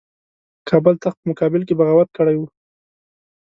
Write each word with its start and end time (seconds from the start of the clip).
کابل 0.69 0.93
تخت 1.03 1.17
په 1.21 1.27
مقابل 1.31 1.61
کې 1.67 1.77
بغاوت 1.79 2.09
کړی 2.17 2.35
وو. 2.37 2.47